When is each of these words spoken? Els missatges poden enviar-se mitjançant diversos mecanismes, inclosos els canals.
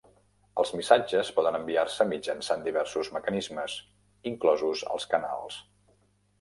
Els 0.61 0.69
missatges 0.77 1.29
poden 1.35 1.57
enviar-se 1.57 2.07
mitjançant 2.15 2.65
diversos 2.69 3.13
mecanismes, 3.19 3.79
inclosos 4.33 4.85
els 4.97 5.09
canals. 5.15 5.63